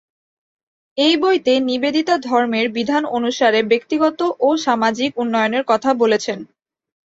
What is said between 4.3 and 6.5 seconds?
ও সামাজিক উন্নয়নের কথা বলেছেন।